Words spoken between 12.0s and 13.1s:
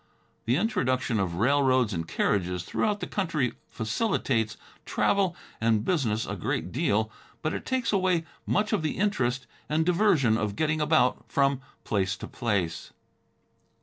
to place.